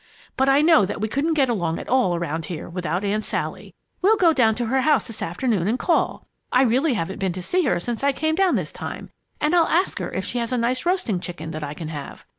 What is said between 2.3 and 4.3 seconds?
here without Aunt Sally. We'll